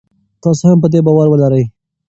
تاسي 0.41 0.63
هم 0.69 0.77
په 0.83 0.87
دې 0.93 0.99
باور 1.05 1.27
ولرئ. 1.29 1.63